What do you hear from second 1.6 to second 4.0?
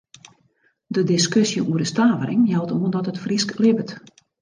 oer de stavering jout oan dat it Frysk libbet.